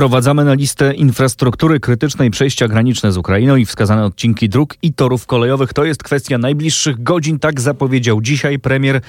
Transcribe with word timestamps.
Wprowadzamy 0.00 0.44
na 0.44 0.54
listę 0.54 0.94
infrastruktury 0.94 1.80
krytycznej 1.80 2.30
przejścia 2.30 2.68
graniczne 2.68 3.12
z 3.12 3.16
Ukrainą 3.16 3.56
i 3.56 3.66
wskazane 3.66 4.04
odcinki 4.04 4.48
dróg 4.48 4.76
i 4.82 4.92
torów 4.92 5.26
kolejowych. 5.26 5.72
To 5.72 5.84
jest 5.84 6.02
kwestia 6.02 6.38
najbliższych 6.38 7.02
godzin, 7.02 7.38
tak 7.38 7.60
zapowiedział 7.60 8.20
dzisiaj 8.20 8.58
premier 8.58 9.00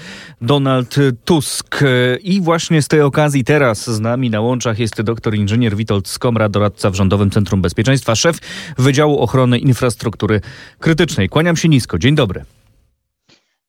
Donald 0.42 0.96
Tusk. 1.26 1.80
I 2.24 2.42
właśnie 2.42 2.82
z 2.82 2.88
tej 2.88 3.02
okazji 3.02 3.44
teraz 3.44 3.90
z 3.90 4.00
nami 4.00 4.30
na 4.30 4.42
łączach 4.42 4.80
jest 4.80 5.02
doktor 5.02 5.36
inżynier 5.36 5.76
Witold 5.76 6.08
Skomra, 6.08 6.50
doradca 6.50 6.90
w 6.90 6.96
Rządowym 6.96 7.30
Centrum 7.30 7.62
Bezpieczeństwa, 7.62 8.16
szef 8.16 8.38
Wydziału 8.78 9.20
Ochrony 9.20 9.60
Infrastruktury 9.60 10.42
Krytycznej. 10.80 11.30
Kłaniam 11.30 11.58
się 11.58 11.70
nisko. 11.70 11.98
Dzień 12.00 12.16
dobry. 12.16 12.46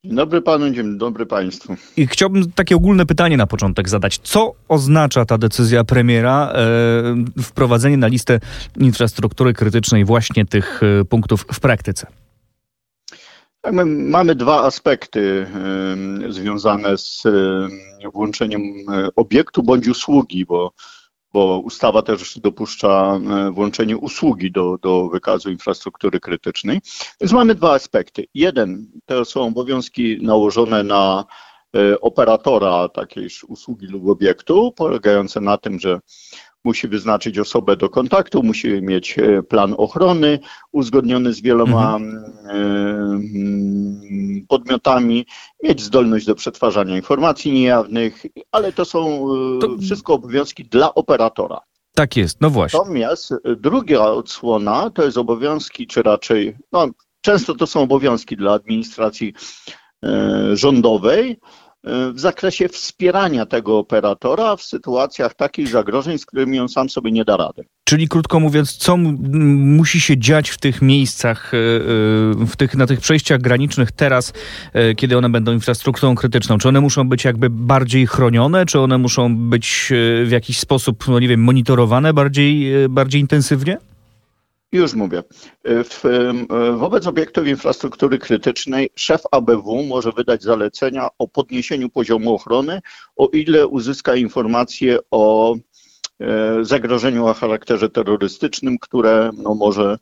Dobry 0.04 0.42
panu, 0.42 0.70
dzień 0.70 0.98
dobry 0.98 1.26
państwu. 1.26 1.76
I 1.96 2.06
chciałbym 2.06 2.52
takie 2.52 2.76
ogólne 2.76 3.06
pytanie 3.06 3.36
na 3.36 3.46
początek 3.46 3.88
zadać. 3.88 4.18
Co 4.18 4.54
oznacza 4.68 5.24
ta 5.24 5.38
decyzja 5.38 5.84
premiera, 5.84 6.52
e, 6.54 7.42
wprowadzenie 7.42 7.96
na 7.96 8.06
listę 8.06 8.40
infrastruktury 8.76 9.52
krytycznej 9.52 10.04
właśnie 10.04 10.46
tych 10.46 10.80
e, 10.82 11.04
punktów 11.04 11.46
w 11.52 11.60
praktyce? 11.60 12.06
Tak, 13.60 13.72
my 13.74 13.84
mamy 13.86 14.34
dwa 14.34 14.62
aspekty 14.62 15.46
e, 16.28 16.32
związane 16.32 16.98
z 16.98 17.26
e, 17.26 18.10
włączeniem 18.10 18.62
obiektu 19.16 19.62
bądź 19.62 19.88
usługi, 19.88 20.44
bo 20.44 20.72
bo 21.32 21.58
ustawa 21.58 22.02
też 22.02 22.38
dopuszcza 22.38 23.20
e, 23.30 23.50
włączenie 23.50 23.96
usługi 23.96 24.52
do, 24.52 24.78
do 24.82 25.08
wykazu 25.08 25.50
infrastruktury 25.50 26.20
krytycznej. 26.20 26.80
Więc 27.20 27.32
mamy 27.32 27.54
dwa 27.54 27.74
aspekty. 27.74 28.24
Jeden 28.34 28.86
to 29.06 29.24
są 29.24 29.46
obowiązki 29.46 30.18
nałożone 30.22 30.82
na 30.82 31.24
e, 31.76 32.00
operatora 32.00 32.88
takiej 32.88 33.28
usługi 33.48 33.86
lub 33.86 34.08
obiektu, 34.08 34.72
polegające 34.76 35.40
na 35.40 35.58
tym, 35.58 35.80
że 35.80 36.00
musi 36.64 36.88
wyznaczyć 36.88 37.38
osobę 37.38 37.76
do 37.76 37.88
kontaktu, 37.88 38.42
musi 38.42 38.82
mieć 38.82 39.18
e, 39.18 39.42
plan 39.42 39.74
ochrony 39.78 40.38
uzgodniony 40.72 41.32
z 41.32 41.40
wieloma 41.40 41.96
mhm. 41.96 42.32
E, 42.50 44.46
podmiotami, 44.48 45.26
mieć 45.62 45.82
zdolność 45.82 46.26
do 46.26 46.34
przetwarzania 46.34 46.96
informacji 46.96 47.52
niejawnych, 47.52 48.22
ale 48.52 48.72
to 48.72 48.84
są 48.84 49.26
e, 49.56 49.58
to... 49.60 49.78
wszystko 49.78 50.14
obowiązki 50.14 50.64
dla 50.64 50.94
operatora. 50.94 51.60
Tak 51.94 52.16
jest, 52.16 52.40
no 52.40 52.50
właśnie. 52.50 52.78
Natomiast 52.78 53.34
druga 53.56 54.00
odsłona 54.00 54.90
to 54.90 55.04
jest 55.04 55.18
obowiązki, 55.18 55.86
czy 55.86 56.02
raczej, 56.02 56.56
no, 56.72 56.86
często 57.20 57.54
to 57.54 57.66
są 57.66 57.80
obowiązki 57.82 58.36
dla 58.36 58.52
administracji 58.52 59.34
rządowej, 60.52 61.40
w 61.84 62.20
zakresie 62.20 62.68
wspierania 62.68 63.46
tego 63.46 63.78
operatora 63.78 64.56
w 64.56 64.62
sytuacjach 64.62 65.34
takich 65.34 65.68
zagrożeń, 65.68 66.18
z 66.18 66.26
którymi 66.26 66.60
on 66.60 66.68
sam 66.68 66.90
sobie 66.90 67.12
nie 67.12 67.24
da 67.24 67.36
rady. 67.36 67.64
Czyli 67.84 68.08
krótko 68.08 68.40
mówiąc, 68.40 68.76
co 68.76 68.96
musi 68.96 70.00
się 70.00 70.18
dziać 70.18 70.50
w 70.50 70.58
tych 70.58 70.82
miejscach, 70.82 71.54
e, 71.54 71.56
e, 71.56 71.60
w 72.46 72.56
tych, 72.56 72.74
na 72.74 72.86
tych 72.86 73.00
przejściach 73.00 73.40
granicznych 73.40 73.92
teraz, 73.92 74.32
e, 74.72 74.94
kiedy 74.94 75.18
one 75.18 75.28
będą 75.30 75.52
infrastrukturą 75.52 76.14
krytyczną? 76.14 76.58
Czy 76.58 76.68
one 76.68 76.80
muszą 76.80 77.08
być 77.08 77.24
jakby 77.24 77.50
bardziej 77.50 78.06
chronione, 78.06 78.66
czy 78.66 78.80
one 78.80 78.98
muszą 78.98 79.36
być 79.36 79.86
w 80.24 80.28
jakiś 80.30 80.58
sposób, 80.58 81.08
no 81.08 81.18
nie 81.18 81.28
wiem, 81.28 81.40
monitorowane 81.40 82.14
bardziej, 82.14 82.72
bardziej 82.88 83.20
intensywnie? 83.20 83.78
Już 84.72 84.94
mówię. 84.94 85.22
W, 85.64 86.02
wobec 86.76 87.06
obiektów 87.06 87.46
infrastruktury 87.46 88.18
krytycznej 88.18 88.90
szef 88.94 89.22
ABW 89.30 89.82
może 89.82 90.12
wydać 90.12 90.42
zalecenia 90.42 91.08
o 91.18 91.28
podniesieniu 91.28 91.88
poziomu 91.88 92.34
ochrony, 92.34 92.80
o 93.16 93.26
ile 93.26 93.66
uzyska 93.66 94.16
informacje 94.16 94.98
o 95.10 95.54
e, 96.20 96.64
zagrożeniu 96.64 97.26
o 97.26 97.34
charakterze 97.34 97.88
terrorystycznym, 97.88 98.78
które 98.78 99.30
no, 99.42 99.54
może 99.54 99.98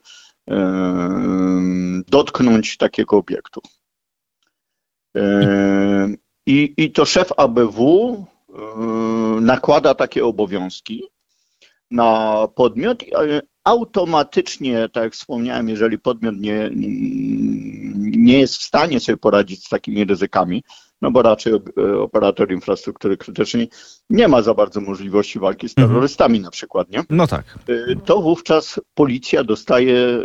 e, 0.50 0.56
dotknąć 2.08 2.76
takiego 2.76 3.16
obiektu. 3.16 3.60
E, 5.16 6.08
I, 6.46 6.74
I 6.76 6.92
to 6.92 7.04
szef 7.04 7.32
ABW 7.36 8.24
nakłada 9.40 9.94
takie 9.94 10.24
obowiązki 10.24 11.02
na 11.90 12.48
podmiot, 12.54 13.02
automatycznie, 13.64 14.88
tak 14.92 15.04
jak 15.04 15.12
wspomniałem, 15.12 15.68
jeżeli 15.68 15.98
podmiot 15.98 16.34
nie, 16.36 16.70
nie 18.16 18.38
jest 18.38 18.56
w 18.56 18.62
stanie 18.62 19.00
sobie 19.00 19.16
poradzić 19.16 19.64
z 19.64 19.68
takimi 19.68 20.04
ryzykami, 20.04 20.62
no 21.02 21.10
bo 21.10 21.22
raczej 21.22 21.52
operator 22.00 22.52
infrastruktury 22.52 23.16
krytycznej 23.16 23.70
nie 24.10 24.28
ma 24.28 24.42
za 24.42 24.54
bardzo 24.54 24.80
możliwości 24.80 25.38
walki 25.38 25.68
z 25.68 25.72
mhm. 25.72 25.88
terrorystami 25.88 26.36
mhm. 26.36 26.42
na 26.44 26.50
przykład, 26.50 26.90
nie? 26.90 27.04
No 27.10 27.26
tak. 27.26 27.44
Y, 27.68 27.96
to 28.04 28.22
wówczas 28.22 28.80
policja 28.94 29.44
dostaje 29.44 29.96
y, 29.96 30.20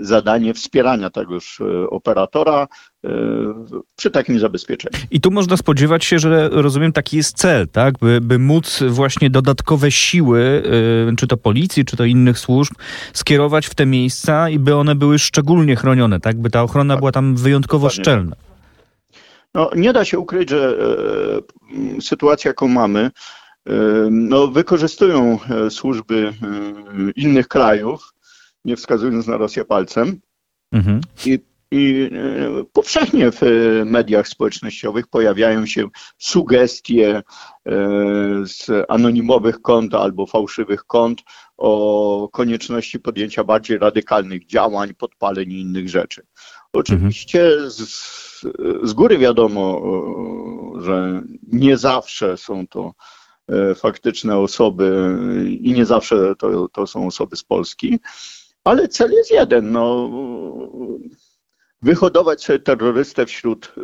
zadanie 0.00 0.54
wspierania 0.54 1.10
tegoż 1.10 1.60
y, 1.60 1.90
operatora 1.90 2.68
przy 3.96 4.10
takim 4.10 4.38
zabezpieczeniu. 4.38 5.04
I 5.10 5.20
tu 5.20 5.30
można 5.30 5.56
spodziewać 5.56 6.04
się, 6.04 6.18
że 6.18 6.48
rozumiem, 6.52 6.92
taki 6.92 7.16
jest 7.16 7.36
cel, 7.36 7.68
tak? 7.68 7.98
By, 7.98 8.20
by 8.20 8.38
móc 8.38 8.82
właśnie 8.88 9.30
dodatkowe 9.30 9.90
siły, 9.90 10.62
czy 11.18 11.26
to 11.26 11.36
policji, 11.36 11.84
czy 11.84 11.96
to 11.96 12.04
innych 12.04 12.38
służb, 12.38 12.72
skierować 13.12 13.66
w 13.66 13.74
te 13.74 13.86
miejsca 13.86 14.48
i 14.48 14.58
by 14.58 14.74
one 14.74 14.94
były 14.94 15.18
szczególnie 15.18 15.76
chronione, 15.76 16.20
tak? 16.20 16.36
By 16.40 16.50
ta 16.50 16.62
ochrona 16.62 16.94
tak. 16.94 17.00
była 17.00 17.12
tam 17.12 17.36
wyjątkowo 17.36 17.88
Dokładnie. 17.88 18.04
szczelna. 18.04 18.36
No, 19.54 19.70
nie 19.76 19.92
da 19.92 20.04
się 20.04 20.18
ukryć, 20.18 20.50
że 20.50 20.76
e, 21.98 22.00
sytuacja, 22.00 22.48
jaką 22.48 22.68
mamy, 22.68 23.00
e, 23.00 23.10
no, 24.10 24.48
wykorzystują 24.48 25.38
e, 25.66 25.70
służby 25.70 26.32
e, 26.42 27.10
innych 27.16 27.48
krajów, 27.48 28.12
nie 28.64 28.76
wskazując 28.76 29.26
na 29.26 29.36
Rosję 29.36 29.64
palcem. 29.64 30.20
Mhm. 30.72 31.00
I, 31.26 31.38
I 31.70 32.10
e, 32.12 32.64
powszechnie 32.72 33.30
w 33.30 33.40
mediach 33.84 34.28
społecznościowych 34.28 35.06
pojawiają 35.06 35.66
się 35.66 35.88
sugestie 36.18 37.16
e, 37.16 37.22
z 38.46 38.66
anonimowych 38.88 39.62
kont 39.62 39.94
albo 39.94 40.26
fałszywych 40.26 40.84
kont 40.84 41.22
o 41.56 42.28
konieczności 42.32 43.00
podjęcia 43.00 43.44
bardziej 43.44 43.78
radykalnych 43.78 44.46
działań, 44.46 44.94
podpaleń 44.94 45.52
i 45.52 45.60
innych 45.60 45.88
rzeczy. 45.88 46.26
Oczywiście 46.72 47.70
z, 47.70 47.76
z 48.82 48.92
góry 48.92 49.18
wiadomo, 49.18 49.82
że 50.80 51.22
nie 51.52 51.76
zawsze 51.76 52.36
są 52.36 52.66
to 52.66 52.94
e, 53.48 53.74
faktyczne 53.74 54.38
osoby 54.38 55.18
i 55.60 55.72
nie 55.72 55.86
zawsze 55.86 56.36
to, 56.36 56.68
to 56.68 56.86
są 56.86 57.06
osoby 57.06 57.36
z 57.36 57.44
Polski, 57.44 57.98
ale 58.64 58.88
cel 58.88 59.12
jest 59.12 59.30
jeden, 59.30 59.72
no, 59.72 60.10
wyhodować 61.82 62.44
sobie 62.44 62.58
terrorystę 62.58 63.26
wśród 63.26 63.72
e, 63.76 63.80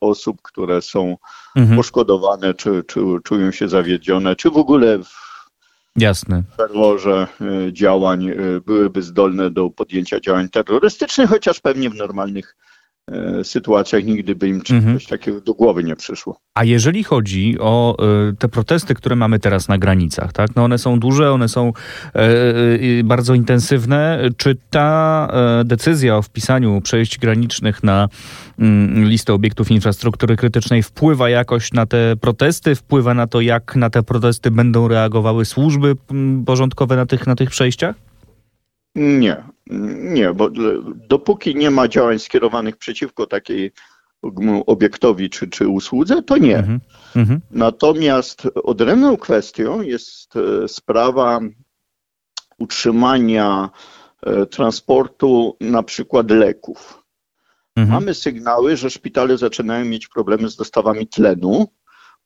osób, 0.00 0.42
które 0.42 0.82
są 0.82 1.16
mhm. 1.56 1.76
poszkodowane, 1.76 2.54
czy, 2.54 2.84
czy 2.86 3.00
czują 3.24 3.50
się 3.50 3.68
zawiedzione, 3.68 4.36
czy 4.36 4.50
w 4.50 4.56
ogóle 4.56 4.98
w 4.98 5.30
Jasne. 5.96 6.42
ferworze 6.56 7.26
y, 7.68 7.72
działań 7.72 8.28
y, 8.28 8.60
byłyby 8.66 9.02
zdolne 9.02 9.50
do 9.50 9.70
podjęcia 9.70 10.20
działań 10.20 10.48
terrorystycznych, 10.48 11.30
chociaż 11.30 11.60
pewnie 11.60 11.90
w 11.90 11.94
normalnych 11.94 12.56
y, 12.56 12.69
sytuacjach 13.42 14.04
nigdy 14.04 14.34
by 14.34 14.48
im 14.48 14.62
mhm. 14.70 14.94
coś 14.94 15.06
takiego 15.06 15.40
do 15.40 15.54
głowy 15.54 15.84
nie 15.84 15.96
przyszło. 15.96 16.36
A 16.54 16.64
jeżeli 16.64 17.04
chodzi 17.04 17.56
o 17.60 17.96
te 18.38 18.48
protesty, 18.48 18.94
które 18.94 19.16
mamy 19.16 19.38
teraz 19.38 19.68
na 19.68 19.78
granicach, 19.78 20.32
tak? 20.32 20.56
No 20.56 20.64
one 20.64 20.78
są 20.78 21.00
duże, 21.00 21.32
one 21.32 21.48
są 21.48 21.72
bardzo 23.04 23.34
intensywne. 23.34 24.28
Czy 24.36 24.56
ta 24.70 25.28
decyzja 25.64 26.16
o 26.16 26.22
wpisaniu 26.22 26.80
przejść 26.80 27.18
granicznych 27.18 27.82
na 27.82 28.08
Mm, 28.60 29.08
listę 29.08 29.34
obiektów 29.34 29.70
infrastruktury 29.70 30.36
krytycznej 30.36 30.82
wpływa 30.82 31.30
jakoś 31.30 31.72
na 31.72 31.86
te 31.86 32.16
protesty, 32.20 32.74
wpływa 32.74 33.14
na 33.14 33.26
to, 33.26 33.40
jak 33.40 33.76
na 33.76 33.90
te 33.90 34.02
protesty 34.02 34.50
będą 34.50 34.88
reagowały 34.88 35.44
służby 35.44 35.96
mm, 36.10 36.44
porządkowe 36.44 36.96
na 36.96 37.06
tych, 37.06 37.26
na 37.26 37.34
tych 37.34 37.50
przejściach? 37.50 37.96
Nie, 38.94 39.36
nie, 40.00 40.32
bo 40.32 40.50
dopóki 41.08 41.56
nie 41.56 41.70
ma 41.70 41.88
działań 41.88 42.18
skierowanych 42.18 42.76
przeciwko 42.76 43.26
takiej 43.26 43.72
obiektowi 44.66 45.30
czy, 45.30 45.48
czy 45.48 45.68
usłudze, 45.68 46.22
to 46.22 46.36
nie. 46.36 46.58
Mhm, 46.58 46.80
mhm. 47.16 47.40
Natomiast 47.50 48.48
odrębną 48.54 49.16
kwestią 49.16 49.82
jest 49.82 50.34
e, 50.36 50.68
sprawa 50.68 51.40
utrzymania 52.58 53.70
e, 54.22 54.46
transportu 54.46 55.56
na 55.60 55.82
przykład 55.82 56.30
leków. 56.30 57.02
Mhm. 57.76 57.94
Mamy 57.94 58.14
sygnały, 58.14 58.76
że 58.76 58.90
szpitale 58.90 59.38
zaczynają 59.38 59.84
mieć 59.84 60.08
problemy 60.08 60.50
z 60.50 60.56
dostawami 60.56 61.06
tlenu, 61.06 61.66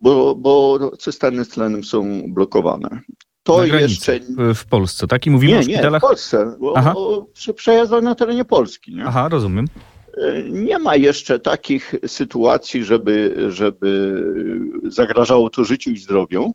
bo, 0.00 0.35
bo 0.35 0.79
cysterny 0.96 1.44
z 1.44 1.49
tlenem 1.49 1.85
są 1.85 2.23
blokowane. 2.32 3.00
To 3.44 3.64
jeszcze. 3.64 4.20
W 4.55 4.64
Polsce, 4.64 5.06
tak? 5.06 5.26
I 5.26 5.31
mówimy 5.31 5.52
nie, 5.52 5.58
o 5.58 5.62
szpitalach. 5.62 6.02
Nie, 6.02 6.06
w 6.06 6.11
Polsce. 6.11 6.56
Aha. 6.75 6.93
O, 6.96 7.26
o, 7.91 8.00
na 8.00 8.14
terenie 8.14 8.44
Polski. 8.44 8.94
Nie? 8.94 9.05
Aha, 9.05 9.29
rozumiem. 9.29 9.67
E, 10.17 10.43
nie 10.43 10.79
ma 10.79 10.96
jeszcze 10.96 11.38
takich 11.38 11.94
sytuacji, 12.06 12.85
żeby, 12.85 13.44
żeby 13.49 14.23
zagrażało 14.85 15.50
to 15.50 15.64
życiu 15.64 15.91
i 15.91 15.99
zdrowiu. 15.99 16.52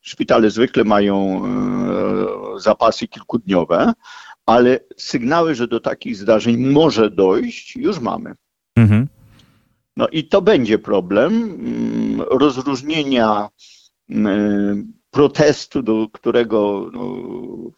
Szpitale 0.00 0.50
zwykle 0.50 0.84
mają 0.84 1.42
e, 1.44 2.60
zapasy 2.60 3.08
kilkudniowe, 3.08 3.92
ale 4.46 4.80
sygnały, 4.96 5.54
że 5.54 5.68
do 5.68 5.80
takich 5.80 6.16
zdarzeń 6.16 6.56
może 6.56 7.10
dojść, 7.10 7.76
już 7.76 8.00
mamy. 8.00 8.34
Mhm. 8.76 9.08
No 9.96 10.08
i 10.08 10.28
to 10.28 10.42
będzie 10.42 10.78
problem 10.78 11.32
mm, 11.42 12.20
rozróżnienia 12.20 13.48
mm, 14.10 14.92
protestu, 15.12 15.82
do 15.82 16.08
którego 16.12 16.90
no, 16.92 17.00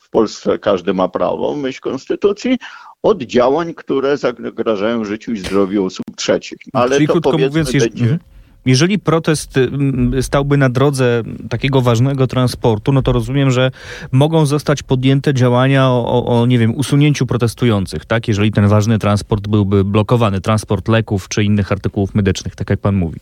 w 0.00 0.10
Polsce 0.10 0.58
każdy 0.58 0.94
ma 0.94 1.08
prawo, 1.08 1.56
myśl 1.56 1.80
konstytucji, 1.80 2.58
od 3.02 3.22
działań, 3.22 3.74
które 3.74 4.16
zagrażają 4.16 5.04
życiu 5.04 5.32
i 5.32 5.38
zdrowiu 5.38 5.84
osób 5.84 6.04
trzecich. 6.16 6.58
Ale 6.72 6.96
Czyli 6.96 7.06
to 7.06 7.12
krótko 7.12 7.32
mówiąc, 7.32 7.72
będzie... 7.72 8.18
Jeżeli 8.66 8.98
protest 8.98 9.56
mm, 9.56 10.22
stałby 10.22 10.56
na 10.56 10.68
drodze 10.68 11.22
takiego 11.48 11.80
ważnego 11.80 12.26
transportu, 12.26 12.92
no 12.92 13.02
to 13.02 13.12
rozumiem, 13.12 13.50
że 13.50 13.70
mogą 14.12 14.46
zostać 14.46 14.82
podjęte 14.82 15.34
działania 15.34 15.88
o, 15.88 16.26
o, 16.26 16.46
nie 16.46 16.58
wiem, 16.58 16.74
usunięciu 16.74 17.26
protestujących, 17.26 18.04
tak? 18.04 18.28
Jeżeli 18.28 18.52
ten 18.52 18.68
ważny 18.68 18.98
transport 18.98 19.48
byłby 19.48 19.84
blokowany, 19.84 20.40
transport 20.40 20.88
leków 20.88 21.28
czy 21.28 21.44
innych 21.44 21.72
artykułów 21.72 22.14
medycznych, 22.14 22.56
tak 22.56 22.70
jak 22.70 22.80
pan 22.80 22.94
mówi. 22.94 23.20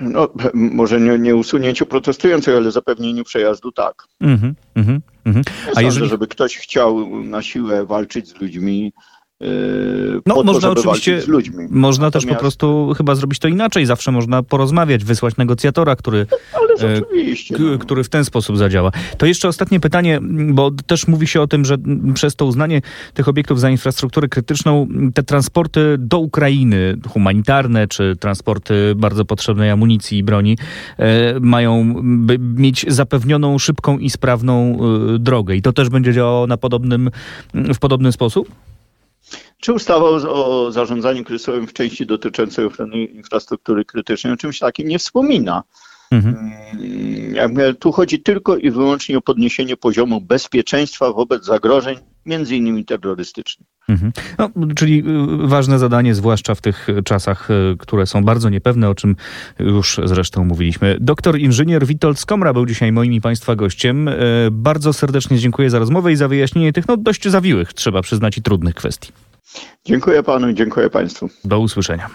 No, 0.00 0.28
może 0.54 1.00
nie, 1.00 1.18
nie 1.18 1.36
usunięciu 1.36 1.86
protestujących, 1.86 2.56
ale 2.56 2.72
zapewnieniu 2.72 3.24
przejazdu 3.24 3.72
tak. 3.72 4.04
Mhm, 4.20 4.54
mhm, 4.74 5.00
mhm. 5.24 5.44
A 5.62 5.66
sądzę, 5.66 5.82
jeżeli... 5.82 6.08
żeby 6.08 6.26
ktoś 6.26 6.56
chciał 6.56 7.22
na 7.24 7.42
siłę 7.42 7.86
walczyć 7.86 8.28
z 8.28 8.40
ludźmi, 8.40 8.92
Yy, 9.40 10.20
no, 10.26 10.42
można 10.42 10.74
to, 10.74 10.80
oczywiście, 10.80 11.22
można 11.70 12.06
Natomiast... 12.06 12.26
też 12.26 12.34
po 12.34 12.40
prostu 12.40 12.94
chyba 12.96 13.14
zrobić 13.14 13.38
to 13.38 13.48
inaczej. 13.48 13.86
Zawsze 13.86 14.12
można 14.12 14.42
porozmawiać, 14.42 15.04
wysłać 15.04 15.36
negocjatora, 15.36 15.96
który, 15.96 16.26
e, 16.80 17.78
który 17.78 18.04
w 18.04 18.08
ten 18.08 18.24
sposób 18.24 18.58
zadziała. 18.58 18.90
To 19.18 19.26
jeszcze 19.26 19.48
ostatnie 19.48 19.80
pytanie, 19.80 20.20
bo 20.52 20.70
też 20.70 21.08
mówi 21.08 21.26
się 21.26 21.40
o 21.40 21.46
tym, 21.46 21.64
że 21.64 21.76
przez 22.14 22.36
to 22.36 22.46
uznanie 22.46 22.82
tych 23.14 23.28
obiektów 23.28 23.60
za 23.60 23.70
infrastrukturę 23.70 24.28
krytyczną, 24.28 24.88
te 25.14 25.22
transporty 25.22 25.96
do 25.98 26.18
Ukrainy, 26.18 26.96
humanitarne, 27.08 27.88
czy 27.88 28.16
transporty 28.20 28.94
bardzo 28.96 29.24
potrzebnej 29.24 29.70
amunicji 29.70 30.18
i 30.18 30.22
broni, 30.22 30.58
e, 30.98 31.40
mają 31.40 32.02
mieć 32.38 32.86
zapewnioną 32.88 33.58
szybką 33.58 33.98
i 33.98 34.10
sprawną 34.10 34.78
e, 35.14 35.18
drogę. 35.18 35.56
I 35.56 35.62
to 35.62 35.72
też 35.72 35.88
będzie 35.88 36.12
działało 36.12 36.46
na 36.46 36.56
podobnym, 36.56 37.10
w 37.54 37.78
podobny 37.78 38.12
sposób? 38.12 38.48
Czy 39.60 39.72
ustawa 39.72 40.04
o, 40.04 40.66
o 40.66 40.72
zarządzaniu 40.72 41.24
kryzysowym 41.24 41.66
w 41.66 41.72
części 41.72 42.06
dotyczącej 42.06 42.64
ochrony 42.64 43.04
infrastruktury 43.04 43.84
krytycznej 43.84 44.32
o 44.32 44.36
czymś 44.36 44.58
takim 44.58 44.88
nie 44.88 44.98
wspomina? 44.98 45.62
Mhm. 46.10 46.52
Mm, 47.34 47.76
tu 47.76 47.92
chodzi 47.92 48.22
tylko 48.22 48.56
i 48.56 48.70
wyłącznie 48.70 49.18
o 49.18 49.20
podniesienie 49.20 49.76
poziomu 49.76 50.20
bezpieczeństwa 50.20 51.12
wobec 51.12 51.44
zagrożeń, 51.44 51.98
między 52.26 52.56
innymi 52.56 52.84
terrorystycznych. 52.84 53.68
Mhm. 53.88 54.12
No, 54.38 54.50
czyli 54.76 54.98
y, 55.44 55.48
ważne 55.48 55.78
zadanie, 55.78 56.14
zwłaszcza 56.14 56.54
w 56.54 56.60
tych 56.60 56.86
czasach, 57.04 57.50
y, 57.50 57.76
które 57.78 58.06
są 58.06 58.24
bardzo 58.24 58.48
niepewne, 58.48 58.88
o 58.88 58.94
czym 58.94 59.16
już 59.58 60.00
zresztą 60.04 60.44
mówiliśmy. 60.44 60.96
Doktor 61.00 61.38
inżynier 61.38 61.86
Witold 61.86 62.18
Skomra 62.18 62.52
był 62.52 62.66
dzisiaj 62.66 62.92
moim 62.92 63.12
i 63.12 63.20
Państwa 63.20 63.56
gościem. 63.56 64.08
Y, 64.08 64.48
bardzo 64.52 64.92
serdecznie 64.92 65.38
dziękuję 65.38 65.70
za 65.70 65.78
rozmowę 65.78 66.12
i 66.12 66.16
za 66.16 66.28
wyjaśnienie 66.28 66.72
tych 66.72 66.88
no, 66.88 66.96
dość 66.96 67.28
zawiłych, 67.28 67.72
trzeba 67.72 68.02
przyznać, 68.02 68.38
i 68.38 68.42
trudnych 68.42 68.74
kwestii. 68.74 69.12
Dziękuję 69.84 70.22
panu 70.22 70.52
dziękuję 70.52 70.90
państwu. 70.90 71.28
Do 71.44 71.60
usłyszenia. 71.60 72.10